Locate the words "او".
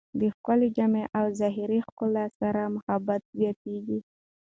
1.17-1.25